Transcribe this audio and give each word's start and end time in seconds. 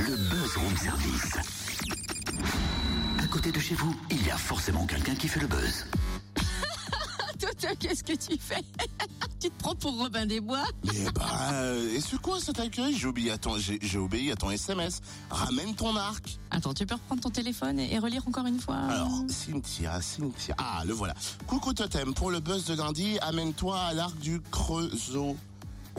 le 0.00 0.16
buzz 0.16 0.56
room 0.56 0.76
service. 0.76 1.36
À 3.18 3.26
côté 3.26 3.50
de 3.50 3.58
chez 3.58 3.74
vous, 3.74 3.94
il 4.10 4.26
y 4.26 4.30
a 4.30 4.36
forcément 4.36 4.86
quelqu'un 4.86 5.14
qui 5.14 5.28
fait 5.28 5.40
le 5.40 5.46
buzz. 5.46 5.86
Toto, 7.38 7.68
qu'est-ce 7.78 8.04
que 8.04 8.12
tu 8.14 8.38
fais? 8.38 8.62
Tu 9.40 9.50
te 9.50 9.62
prends 9.62 9.76
pour 9.76 9.96
Robin 9.96 10.26
des 10.26 10.40
Bois? 10.40 10.64
Mais 10.82 11.04
bah, 11.14 11.52
euh, 11.52 11.94
et 11.94 12.00
c'est 12.00 12.20
quoi 12.20 12.40
cet 12.40 12.58
accueil? 12.58 12.92
J'ai 12.92 13.06
obéi 13.06 13.30
à 13.30 13.38
ton, 13.38 13.56
j'ai 13.56 13.78
j'ai 13.80 13.98
obéi 13.98 14.32
à 14.32 14.34
ton 14.34 14.50
SMS. 14.50 15.00
Ramène 15.30 15.76
ton 15.76 15.94
arc. 15.94 16.40
Attends, 16.50 16.74
tu 16.74 16.84
peux 16.84 16.96
reprendre 16.96 17.22
ton 17.22 17.30
téléphone 17.30 17.78
et 17.78 17.94
et 17.94 18.00
relire 18.00 18.26
encore 18.26 18.46
une 18.46 18.58
fois? 18.58 18.74
Alors, 18.74 19.22
Cynthia, 19.28 20.00
Cynthia. 20.00 20.56
Ah, 20.58 20.82
le 20.84 20.92
voilà. 20.92 21.14
Coucou 21.46 21.72
Totem, 21.72 22.14
pour 22.14 22.32
le 22.32 22.40
buzz 22.40 22.64
de 22.64 22.74
lundi, 22.74 23.16
amène-toi 23.20 23.78
à 23.78 23.94
l'arc 23.94 24.18
du 24.18 24.40
Creusot. 24.50 25.36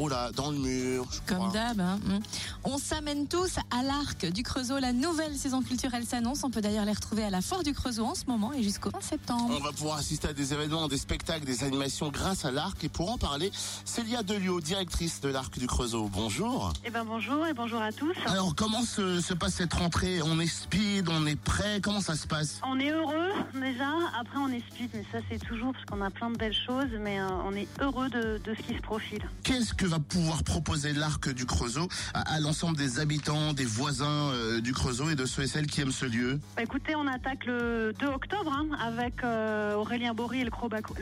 Oh 0.01 0.07
là, 0.07 0.31
dans 0.31 0.49
le 0.49 0.57
mur, 0.57 1.05
je 1.11 1.19
Comme 1.27 1.51
d'hab, 1.51 1.81
hein. 1.81 1.99
Mm. 2.05 2.19
on 2.63 2.77
s'amène 2.77 3.27
tous 3.27 3.57
à 3.69 3.83
l'Arc 3.83 4.25
du 4.31 4.43
Creusot. 4.43 4.79
La 4.79 4.93
nouvelle 4.93 5.35
saison 5.35 5.61
culturelle 5.61 6.05
s'annonce. 6.05 6.45
On 6.45 6.49
peut 6.49 6.61
d'ailleurs 6.61 6.85
les 6.85 6.93
retrouver 6.93 7.25
à 7.25 7.29
la 7.29 7.41
Foire 7.41 7.63
du 7.63 7.73
Creusot 7.73 8.05
en 8.05 8.15
ce 8.15 8.23
moment 8.25 8.53
et 8.53 8.63
jusqu'au 8.63 8.91
20 8.91 9.01
septembre. 9.01 9.53
On 9.59 9.61
va 9.61 9.73
pouvoir 9.73 9.97
assister 9.97 10.29
à 10.29 10.33
des 10.33 10.53
événements, 10.53 10.87
des 10.87 10.97
spectacles, 10.97 11.45
des 11.45 11.65
animations 11.65 12.07
grâce 12.11 12.45
à 12.45 12.51
l'arc. 12.51 12.81
Et 12.81 12.87
pour 12.87 13.11
en 13.11 13.17
parler, 13.17 13.51
Célia 13.83 14.23
Delio, 14.23 14.61
directrice 14.61 15.19
de 15.19 15.27
l'arc 15.27 15.59
du 15.59 15.67
Creusot. 15.67 16.07
Bonjour. 16.13 16.71
Eh 16.85 16.91
ben 16.91 17.03
bonjour 17.03 17.45
et 17.45 17.53
bonjour 17.53 17.81
à 17.81 17.91
tous. 17.91 18.15
Alors, 18.25 18.55
comment 18.55 18.83
se, 18.83 19.19
se 19.19 19.33
passe 19.33 19.55
cette 19.55 19.73
rentrée? 19.73 20.21
On 20.21 20.39
est 20.39 20.47
speed, 20.47 21.09
on 21.09 21.25
est 21.25 21.35
prêt? 21.35 21.81
Comment 21.81 21.99
ça 21.99 22.15
se 22.15 22.25
passe? 22.25 22.61
On 22.65 22.79
est 22.79 22.91
heureux 22.91 23.33
déjà, 23.53 23.91
après 24.17 24.37
on 24.37 24.47
est 24.47 24.63
speed, 24.71 24.91
mais 24.93 25.05
ça 25.11 25.17
c'est 25.29 25.39
toujours 25.45 25.73
parce 25.73 25.83
qu'on 25.83 26.01
a 26.01 26.09
plein 26.09 26.29
de 26.31 26.37
belles 26.37 26.53
choses, 26.53 26.87
mais 27.01 27.19
euh, 27.19 27.27
on 27.45 27.53
est 27.53 27.67
heureux 27.81 28.09
de, 28.09 28.39
de 28.41 28.55
ce 28.55 28.61
qui 28.61 28.77
se 28.77 28.81
profile. 28.81 29.27
Qu'est-ce 29.43 29.73
que 29.73 29.88
va 29.89 29.99
pouvoir 29.99 30.43
proposer 30.43 30.93
l'arc 30.93 31.29
du 31.33 31.45
Creusot 31.45 31.89
à, 32.13 32.35
à 32.35 32.39
l'ensemble 32.39 32.77
des 32.77 32.99
habitants, 32.99 33.53
des 33.53 33.65
voisins 33.65 34.31
euh, 34.31 34.61
du 34.61 34.73
Creusot 34.73 35.09
et 35.09 35.15
de 35.15 35.25
ceux 35.25 35.43
et 35.43 35.47
celles 35.47 35.67
qui 35.67 35.81
aiment 35.81 35.91
ce 35.91 36.05
lieu 36.05 36.39
Bah, 36.55 36.63
écoutez, 36.63 36.95
on 36.95 37.07
attaque 37.07 37.45
le 37.45 37.93
2 37.99 38.07
octobre 38.07 38.53
hein, 38.53 38.67
avec 38.79 39.23
euh, 39.23 39.75
Aurélien 39.75 40.13
Bory 40.13 40.41
et 40.41 40.43
le, 40.43 40.51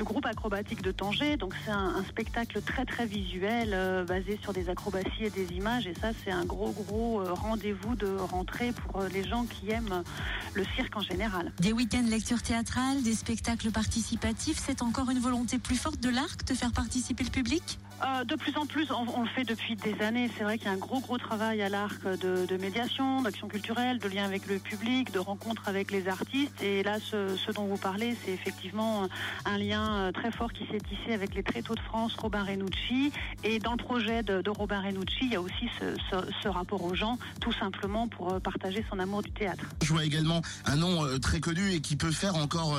groupe 0.03 0.25
acrobatique 0.25 0.81
de 0.81 0.91
Tanger. 0.91 1.37
Donc 1.37 1.53
c'est 1.65 1.71
un, 1.71 1.95
un 1.97 2.03
spectacle 2.03 2.61
très 2.61 2.85
très 2.85 3.05
visuel 3.05 3.71
euh, 3.73 4.05
basé 4.05 4.39
sur 4.41 4.53
des 4.53 4.69
acrobaties 4.69 5.25
et 5.25 5.29
des 5.29 5.53
images. 5.53 5.87
Et 5.87 5.93
ça 5.93 6.11
c'est 6.23 6.31
un 6.31 6.45
gros 6.45 6.71
gros 6.71 7.21
euh, 7.21 7.33
rendez-vous 7.33 7.95
de 7.95 8.07
rentrée 8.07 8.71
pour 8.71 9.01
euh, 9.01 9.09
les 9.09 9.27
gens 9.27 9.45
qui 9.45 9.69
aiment 9.71 10.03
le 10.53 10.63
cirque 10.75 10.95
en 10.95 11.01
général. 11.01 11.51
Des 11.59 11.73
week-ends 11.73 12.05
lecture 12.09 12.41
théâtrale, 12.41 13.01
des 13.03 13.15
spectacles 13.15 13.71
participatifs, 13.71 14.61
c'est 14.63 14.81
encore 14.81 15.09
une 15.09 15.19
volonté 15.19 15.59
plus 15.59 15.75
forte 15.75 15.99
de 15.99 16.09
l'Arc 16.09 16.45
de 16.45 16.53
faire 16.53 16.71
participer 16.71 17.23
le 17.23 17.29
public? 17.29 17.79
Euh, 18.03 18.23
de 18.25 18.35
plus 18.35 18.55
en 18.55 18.66
plus, 18.67 18.91
on, 18.91 19.21
le 19.21 19.27
fait 19.29 19.43
depuis 19.43 19.75
des 19.75 19.95
années. 20.03 20.29
C'est 20.37 20.43
vrai 20.43 20.57
qu'il 20.57 20.67
y 20.67 20.69
a 20.69 20.73
un 20.73 20.77
gros 20.77 20.99
gros 20.99 21.17
travail 21.17 21.61
à 21.61 21.69
l'arc 21.69 22.03
de, 22.03 22.57
médiation, 22.57 23.21
d'action 23.21 23.47
culturelle, 23.47 23.99
de 23.99 24.07
lien 24.07 24.25
avec 24.25 24.47
le 24.47 24.59
public, 24.59 25.11
de 25.11 25.19
rencontre 25.19 25.63
avec 25.65 25.91
les 25.91 26.07
artistes. 26.07 26.61
Et 26.61 26.83
là, 26.83 26.97
ce, 26.99 27.51
dont 27.51 27.65
vous 27.65 27.77
parlez, 27.77 28.15
c'est 28.23 28.31
effectivement 28.31 29.07
un 29.45 29.57
lien 29.57 29.95
euh, 29.95 30.11
très 30.11 30.31
fort 30.31 30.51
qui 30.51 30.65
s'est 30.67 30.79
tissé 30.79 31.13
avec 31.13 31.33
les 31.35 31.43
Tréteaux 31.43 31.75
de 31.75 31.79
France, 31.79 32.13
Robin 32.17 32.43
Renucci. 32.43 33.11
Et 33.43 33.59
dans 33.59 33.71
le 33.71 33.77
projet 33.77 34.23
de, 34.23 34.49
Robin 34.49 34.81
Renucci, 34.81 35.19
il 35.21 35.31
y 35.31 35.35
a 35.35 35.41
aussi 35.41 35.69
ce, 35.79 36.47
rapport 36.47 36.83
aux 36.83 36.95
gens, 36.95 37.17
tout 37.41 37.51
simplement 37.51 38.07
pour 38.07 38.33
euh, 38.33 38.39
partager 38.39 38.85
son 38.89 38.99
amour 38.99 39.21
du 39.21 39.31
théâtre. 39.31 39.63
Je 39.83 39.91
vois 39.91 40.05
également 40.05 40.41
un 40.65 40.75
nom 40.75 41.03
euh, 41.03 41.17
très 41.17 41.39
connu 41.39 41.71
et 41.73 41.81
qui 41.81 41.95
peut 41.95 42.11
faire 42.11 42.35
encore, 42.35 42.77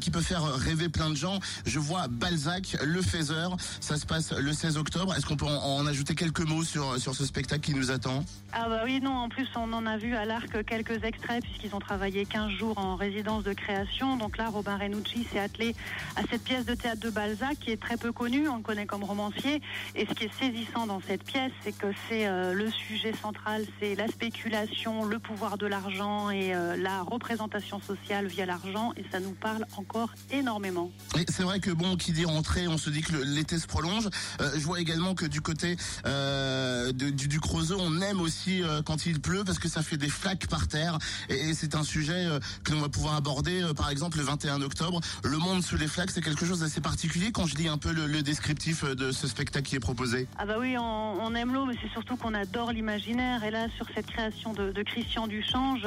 qui 0.00 0.10
peut 0.10 0.20
faire 0.20 0.44
rêver 0.44 0.88
plein 0.88 1.10
de 1.10 1.16
gens. 1.16 1.40
Je 1.66 1.78
vois 1.78 2.06
Balzac, 2.08 2.76
le 2.84 3.02
Faiseur. 3.02 3.56
Ça 3.80 3.96
se 3.96 4.06
passe 4.06 4.32
le 4.32 4.52
16 4.52 4.76
octobre. 4.76 5.12
Qu'on 5.28 5.36
peut 5.36 5.46
en, 5.46 5.78
en 5.78 5.86
ajouter 5.86 6.14
quelques 6.14 6.40
mots 6.40 6.64
sur 6.64 6.98
sur 6.98 7.14
ce 7.14 7.26
spectacle 7.26 7.60
qui 7.60 7.74
nous 7.74 7.90
attend 7.90 8.24
Ah 8.52 8.66
bah 8.68 8.82
oui, 8.84 9.00
non, 9.02 9.12
en 9.12 9.28
plus 9.28 9.46
on 9.56 9.72
en 9.74 9.84
a 9.84 9.98
vu 9.98 10.14
à 10.14 10.24
l'Arc 10.24 10.64
quelques 10.64 11.04
extraits 11.04 11.42
puisqu'ils 11.42 11.74
ont 11.74 11.80
travaillé 11.80 12.24
15 12.24 12.50
jours 12.52 12.78
en 12.78 12.96
résidence 12.96 13.44
de 13.44 13.52
création. 13.52 14.16
Donc 14.16 14.38
là, 14.38 14.48
Robin 14.48 14.78
Renucci 14.78 15.26
s'est 15.30 15.38
attelé 15.38 15.74
à 16.16 16.22
cette 16.30 16.42
pièce 16.42 16.64
de 16.64 16.74
théâtre 16.74 17.00
de 17.00 17.10
Balzac 17.10 17.58
qui 17.58 17.70
est 17.70 17.80
très 17.80 17.98
peu 17.98 18.10
connue, 18.10 18.48
on 18.48 18.56
le 18.56 18.62
connaît 18.62 18.86
comme 18.86 19.04
romancier. 19.04 19.60
Et 19.94 20.06
ce 20.06 20.14
qui 20.14 20.24
est 20.24 20.32
saisissant 20.38 20.86
dans 20.86 21.02
cette 21.06 21.24
pièce, 21.24 21.52
c'est 21.62 21.76
que 21.76 21.88
c'est 22.08 22.26
euh, 22.26 22.54
le 22.54 22.70
sujet 22.70 23.12
central, 23.20 23.66
c'est 23.80 23.94
la 23.94 24.08
spéculation, 24.08 25.04
le 25.04 25.18
pouvoir 25.18 25.58
de 25.58 25.66
l'argent 25.66 26.30
et 26.30 26.54
euh, 26.54 26.76
la 26.76 27.02
représentation 27.02 27.80
sociale 27.80 28.26
via 28.28 28.46
l'argent. 28.46 28.92
Et 28.96 29.04
ça 29.12 29.20
nous 29.20 29.32
parle 29.34 29.66
encore 29.76 30.10
énormément. 30.30 30.90
C'est 31.28 31.42
vrai 31.42 31.60
que 31.60 31.70
bon, 31.70 31.96
qui 31.96 32.12
dit 32.12 32.24
rentrée, 32.24 32.66
on 32.66 32.78
se 32.78 32.88
dit 32.88 33.02
que 33.02 33.16
l'été 33.16 33.58
se 33.58 33.66
prolonge. 33.66 34.08
Euh, 34.40 34.50
je 34.54 34.64
vois 34.64 34.80
également 34.80 35.14
du 35.24 35.40
côté 35.40 35.76
euh, 36.06 36.92
du, 36.92 37.12
du 37.12 37.40
on 37.78 38.00
aime 38.00 38.20
aussi 38.20 38.62
euh, 38.62 38.82
quand 38.82 39.06
il 39.06 39.20
pleut 39.20 39.42
parce 39.44 39.58
que 39.58 39.68
ça 39.68 39.82
fait 39.82 39.96
des 39.96 40.08
flaques 40.08 40.46
par 40.48 40.68
terre. 40.68 40.98
Et, 41.28 41.54
c'est 41.54 41.74
un 41.74 41.82
sujet 41.82 42.26
euh, 42.26 42.38
que 42.64 42.72
l'on 42.72 42.80
va 42.80 42.88
pouvoir 42.88 43.14
aborder, 43.14 43.64
par 43.76 43.90
exemple, 43.90 44.18
le 44.18 44.24
21 44.24 44.62
octobre. 44.62 45.00
Le 45.24 45.38
monde 45.38 45.62
sous 45.62 45.76
les 45.76 45.88
flaques, 45.88 46.10
c'est 46.10 46.20
quelque 46.20 46.46
chose 46.46 46.60
d'assez 46.60 46.80
particulier 46.80 47.32
quand 47.32 47.46
je 47.46 47.56
lis 47.56 47.68
un 47.68 47.78
peu 47.78 47.92
le, 47.92 48.22
descriptif 48.22 48.84
de 48.84 49.12
ce 49.12 49.26
spectacle 49.26 49.66
qui 49.66 49.76
est 49.76 49.80
proposé. 49.80 50.26
Ah 50.38 50.44
bah 50.44 50.56
oui, 50.58 50.76
on, 50.76 51.34
aime 51.34 51.54
l'eau, 51.54 51.66
mais 51.66 51.74
c'est 51.80 51.90
surtout 51.90 52.16
qu'on 52.16 52.34
adore 52.34 52.72
l'imaginaire. 52.72 53.44
Et 53.44 53.50
là, 53.50 53.68
sur 53.76 53.86
cette 53.94 54.06
création 54.06 54.52
de, 54.52 54.82
Christian 54.82 55.26
Duchange, 55.26 55.86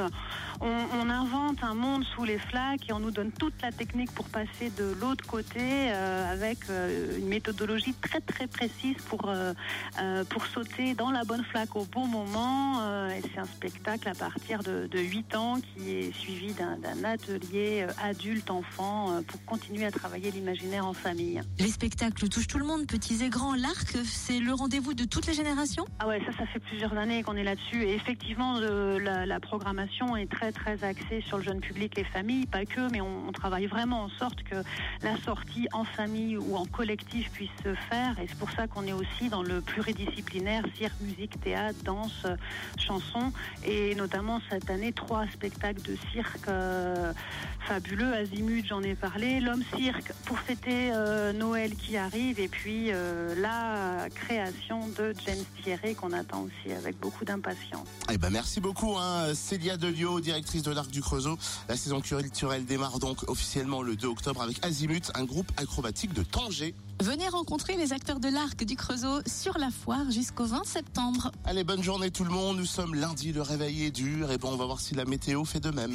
on, 0.62 0.74
on 1.00 1.10
invente 1.10 1.64
un 1.64 1.74
monde 1.74 2.04
sous 2.16 2.24
les 2.24 2.38
flaques 2.38 2.90
et 2.90 2.94
on 2.94 3.00
nous 3.00 3.12
donne 3.12 3.32
toute 3.32 3.54
la 3.62 3.72
technique 3.72 4.12
pour 4.12 4.30
passer 4.30 4.72
de 4.78 4.96
l'autre 5.00 5.26
côté 5.26 5.92
avec 5.92 6.60
une 6.70 7.28
méthodologie 7.28 7.94
très 8.02 8.22
très 8.22 8.48
précise 8.48 8.96
pour 9.10 9.21
euh, 9.30 9.54
euh, 10.02 10.24
pour 10.26 10.46
sauter 10.48 10.94
dans 10.94 11.12
la 11.12 11.24
bonne 11.24 11.44
flaque 11.44 11.76
au 11.76 11.86
bon 11.86 12.08
moment. 12.08 12.82
Euh, 12.82 13.10
c'est 13.34 13.40
un 13.40 13.46
spectacle 13.46 14.08
à 14.10 14.14
partir 14.16 14.64
de, 14.64 14.88
de 14.88 15.00
8 15.00 15.36
ans 15.36 15.58
qui 15.62 15.92
est 15.92 16.12
suivi 16.18 16.54
d'un 16.54 17.04
atelier 17.04 17.86
adulte-enfant 18.04 19.22
pour 19.28 19.44
continuer 19.46 19.86
à 19.86 19.92
travailler 19.92 20.32
l'imaginaire 20.32 20.86
en 20.86 20.94
famille. 20.94 21.42
Les 21.60 21.70
spectacles 21.70 22.30
touchent 22.30 22.48
tout 22.48 22.58
le 22.60 22.66
monde, 22.66 22.88
petits 22.88 23.24
et 23.24 23.30
grands. 23.30 23.56
L'Arc, 23.56 23.98
c'est 24.06 24.40
le 24.40 24.54
rendez-vous 24.54 24.94
de 24.94 25.04
toutes 25.06 25.28
les 25.28 25.34
générations? 25.34 25.86
Ah 26.00 26.08
ouais, 26.08 26.22
ça, 26.26 26.38
ça 26.38 26.46
fait 26.48 26.60
plusieurs 26.60 26.94
années 26.98 27.24
qu'on 27.24 27.36
est 27.36 27.44
là-dessus. 27.44 27.84
Et 27.84 27.94
effectivement, 27.96 28.60
le- 28.60 28.98
la, 29.00 29.26
la 29.26 29.40
programmation 29.40 30.16
est 30.16 30.32
très, 30.32 30.52
très 30.52 30.84
axée 30.84 31.22
sur 31.28 31.38
le 31.38 31.44
jeune 31.44 31.60
public, 31.60 31.96
les 31.98 32.04
familles, 32.04 32.46
pas 32.48 32.66
que, 32.66 32.90
mais 32.92 33.02
on, 33.02 33.28
on 33.28 33.32
travaille 33.32 33.66
vraiment 33.68 34.04
en 34.04 34.10
sorte 34.10 34.42
que 34.44 34.56
la 35.04 35.18
sortie 35.18 35.68
en 35.74 35.84
famille 35.84 36.38
ou 36.38 36.56
en 36.56 36.66
collectif 36.66 37.30
puisse 37.32 37.50
se 37.64 37.74
faire. 37.74 38.18
Et 38.20 38.28
c'est 38.28 38.38
pour 38.38 38.52
ça 38.52 38.68
qu'on 38.68 38.86
est 38.88 38.94
aussi 38.94 39.10
dans 39.30 39.44
le 39.44 39.62
pluridisciplinaire, 39.62 40.64
cirque, 40.78 41.00
musique, 41.02 41.40
théâtre, 41.42 41.80
danse, 41.84 42.26
chanson. 42.78 43.32
Et 43.66 43.96
notamment 43.96 44.42
cette 44.50 44.70
année, 44.70 44.94
trois 44.94 45.26
spectacles 45.28 45.82
de 45.82 45.96
cirque 46.12 46.48
euh, 46.48 47.14
fabuleux. 47.68 48.14
Azimut, 48.14 48.66
j'en 48.68 48.82
ai 48.82 48.96
parlé. 48.96 49.40
L'homme 49.40 49.64
cirque 49.78 50.14
pour 50.26 50.40
fêter 50.40 50.92
euh, 50.94 51.34
Noël 51.34 51.76
qui 51.76 51.98
arrive. 51.98 52.40
Et 52.40 52.48
puis 52.48 52.88
euh, 52.92 53.36
la 53.40 54.08
création 54.10 54.88
de 54.98 55.14
James 55.26 55.44
Thierry 55.64 55.96
qu'on 55.96 56.12
attend 56.14 56.44
aussi 56.44 56.74
avec 56.74 57.00
beaucoup 57.00 57.26
d'impatience. 57.26 57.88
Eh 58.12 58.18
ben 58.18 58.30
merci 58.30 58.60
beaucoup, 58.60 58.98
hein, 58.98 59.34
Célia 59.34 59.78
Delio, 59.78 60.20
directrice 60.20 60.64
de 60.64 60.72
l'Arc 60.72 60.90
du 60.90 61.02
Creusot. 61.02 61.38
La 61.70 61.78
saison 61.78 62.02
culturelle 62.02 62.66
démarre 62.66 63.00
donc 63.00 63.30
officiellement 63.30 63.82
le 63.82 63.96
2 63.96 64.08
octobre 64.08 64.42
avec 64.42 64.64
Azimut, 64.66 65.12
un 65.16 65.26
groupe 65.26 65.52
acrobatique 65.58 66.14
de 66.14 66.24
Tanger. 66.24 66.74
Venez 67.02 67.28
rencontrer 67.30 67.78
les 67.78 67.94
acteurs 67.94 68.20
de 68.20 68.30
l'Arc 68.30 68.64
du 68.64 68.76
Creusot 68.76 69.01
sur 69.26 69.58
la 69.58 69.70
foire 69.70 70.10
jusqu'au 70.12 70.46
20 70.46 70.66
septembre. 70.66 71.32
Allez, 71.46 71.64
bonne 71.64 71.84
journée 71.84 72.12
tout 72.12 72.24
le 72.24 72.30
monde. 72.30 72.58
Nous 72.58 72.66
sommes 72.66 72.96
lundi, 72.96 73.32
le 73.32 73.42
réveil 73.42 73.86
est 73.86 73.92
dur. 73.92 74.32
Et 74.32 74.38
bon, 74.38 74.50
on 74.52 74.58
va 74.58 74.66
voir 74.66 74.80
si 74.80 74.96
la 74.96 75.06
météo 75.06 75.44
fait 75.46 75.60
de 75.60 75.72
même. 75.72 75.94